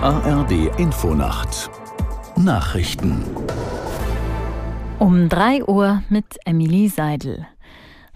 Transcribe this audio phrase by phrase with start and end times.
[0.00, 1.70] ARD Infonacht
[2.36, 3.24] Nachrichten
[5.00, 7.48] um 3 Uhr mit Emilie Seidel.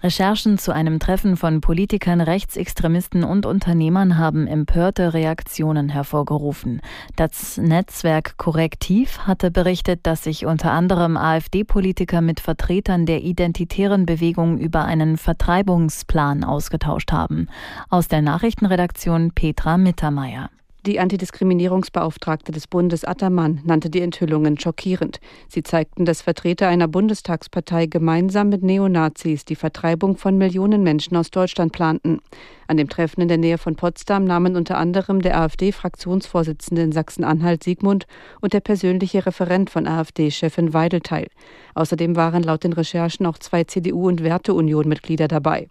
[0.01, 6.79] Recherchen zu einem Treffen von Politikern, Rechtsextremisten und Unternehmern haben empörte Reaktionen hervorgerufen.
[7.17, 14.57] Das Netzwerk Korrektiv hatte berichtet, dass sich unter anderem AfD-Politiker mit Vertretern der identitären Bewegung
[14.57, 17.49] über einen Vertreibungsplan ausgetauscht haben.
[17.89, 20.49] Aus der Nachrichtenredaktion Petra Mittermeier.
[20.85, 25.21] Die Antidiskriminierungsbeauftragte des Bundes Attermann nannte die Enthüllungen schockierend.
[25.47, 31.31] Sie zeigten, dass Vertreter einer Bundestagspartei gemeinsam mit Neonazis die Vertreibung von Millionen Menschen aus
[31.31, 32.19] Deutschland planten.
[32.67, 37.63] An dem Treffen in der Nähe von Potsdam nahmen unter anderem der AfD-Fraktionsvorsitzende in Sachsen-Anhalt
[37.63, 38.05] Siegmund
[38.41, 41.27] und der persönliche Referent von AfD-Chefin Weidel teil.
[41.75, 45.69] Außerdem waren laut den Recherchen auch zwei CDU- und Werteunion-Mitglieder dabei.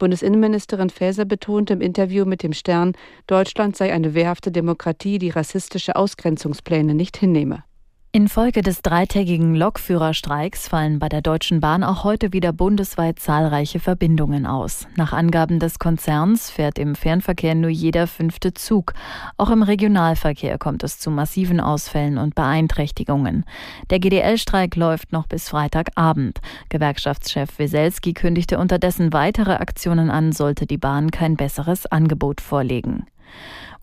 [0.00, 2.94] Bundesinnenministerin Faeser betonte im Interview mit dem Stern,
[3.28, 7.62] Deutschland sei eine wehrhafte Demokratie, die rassistische Ausgrenzungspläne nicht hinnehme.
[8.12, 14.46] Infolge des dreitägigen Lokführerstreiks fallen bei der Deutschen Bahn auch heute wieder bundesweit zahlreiche Verbindungen
[14.46, 14.88] aus.
[14.96, 18.94] Nach Angaben des Konzerns fährt im Fernverkehr nur jeder fünfte Zug.
[19.36, 23.44] Auch im Regionalverkehr kommt es zu massiven Ausfällen und Beeinträchtigungen.
[23.90, 26.40] Der GDL-Streik läuft noch bis Freitagabend.
[26.68, 33.06] Gewerkschaftschef Weselski kündigte unterdessen weitere Aktionen an, sollte die Bahn kein besseres Angebot vorlegen.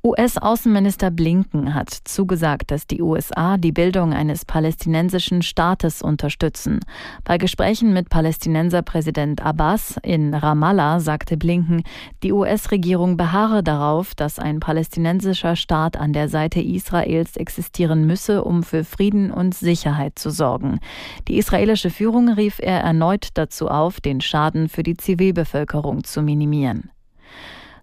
[0.07, 6.79] US-Außenminister Blinken hat zugesagt, dass die USA die Bildung eines palästinensischen Staates unterstützen.
[7.25, 11.83] Bei Gesprächen mit Palästinenserpräsident Abbas in Ramallah sagte Blinken,
[12.23, 18.63] die US-Regierung beharre darauf, dass ein palästinensischer Staat an der Seite Israels existieren müsse, um
[18.63, 20.79] für Frieden und Sicherheit zu sorgen.
[21.27, 26.91] Die israelische Führung rief er erneut dazu auf, den Schaden für die Zivilbevölkerung zu minimieren.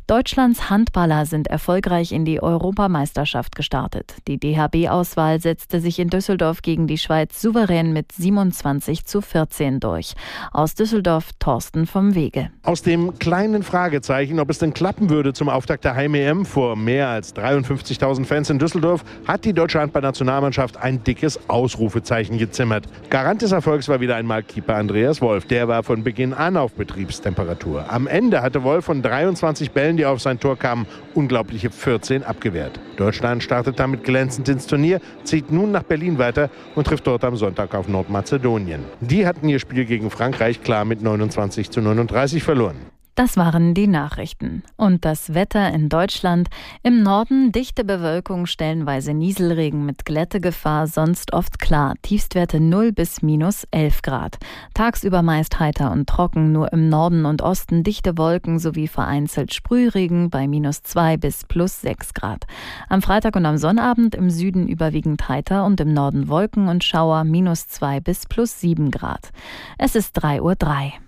[0.07, 4.17] Deutschlands Handballer sind erfolgreich in die Europameisterschaft gestartet.
[4.29, 10.13] Die DHB-Auswahl setzte sich in Düsseldorf gegen die Schweiz souverän mit 27 zu 14 durch.
[10.53, 12.51] Aus Düsseldorf Thorsten vom Wege.
[12.65, 17.09] Aus dem kleinen Fragezeichen, ob es denn klappen würde zum Auftakt der Heim-EM vor mehr
[17.09, 22.85] als 53.000 Fans in Düsseldorf, hat die deutsche Handballnationalmannschaft ein dickes Ausrufezeichen gezimmert.
[23.09, 25.47] Garant des Erfolgs war wieder einmal Keeper Andreas Wolf.
[25.47, 27.87] Der war von Beginn an auf Betriebstemperatur.
[27.89, 32.25] Am Ende hatte Wolf von 23 Bällen Bällen, die auf sein Tor kamen, unglaubliche 14
[32.25, 32.81] abgewehrt.
[32.97, 37.37] Deutschland startet damit glänzend ins Turnier, zieht nun nach Berlin weiter und trifft dort am
[37.37, 38.85] Sonntag auf Nordmazedonien.
[39.01, 42.94] Die hatten ihr Spiel gegen Frankreich klar mit 29 zu 39 verloren.
[43.17, 44.65] Das waren die Nachrichten.
[44.77, 46.49] Und das Wetter in Deutschland.
[46.83, 51.95] Im Norden dichte Bewölkung, stellenweise Nieselregen mit Glättegefahr, sonst oft klar.
[52.03, 54.39] Tiefstwerte 0 bis minus 11 Grad.
[54.75, 60.29] Tagsüber meist heiter und trocken, nur im Norden und Osten dichte Wolken sowie vereinzelt Sprühregen
[60.29, 62.49] bei minus 2 bis plus 6 Grad.
[62.89, 67.23] Am Freitag und am Sonnabend im Süden überwiegend heiter und im Norden Wolken und Schauer
[67.23, 69.31] minus 2 bis plus 7 Grad.
[69.79, 71.04] Es ist 3.03 Uhr.